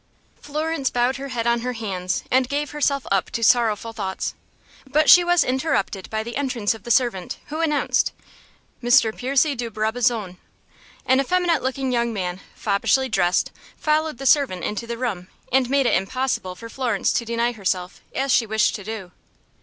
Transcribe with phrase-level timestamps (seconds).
[0.41, 4.33] Florence bowed her head on her hands, and gave herself up to sorrowful thoughts.
[4.87, 8.11] But she was interrupted by the entrance of the servant, who announced:
[8.81, 9.15] "Mr.
[9.15, 10.39] Percy de Brabazon."
[11.05, 15.85] An effeminate looking young man, foppishly dressed, followed the servant into the room, and made
[15.85, 19.11] it impossible for Florence to deny herself, as she wished to do.